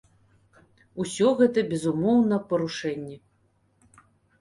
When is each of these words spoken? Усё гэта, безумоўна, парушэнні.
Усё 1.03 1.27
гэта, 1.43 1.59
безумоўна, 1.75 2.43
парушэнні. 2.49 3.17